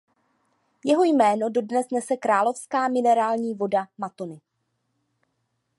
Jeho 0.85 1.03
jméno 1.03 1.49
dodnes 1.49 1.85
nese 1.91 2.17
karlovarská 2.17 2.87
minerální 2.87 3.53
voda 3.53 3.87
Mattoni. 3.97 4.41